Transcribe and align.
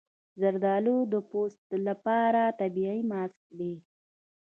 زردالو 0.41 0.97
د 1.11 1.15
پوست 1.29 1.65
لپاره 1.87 2.41
طبیعي 2.59 3.01
ماسک 3.11 3.41
دی. 3.59 3.73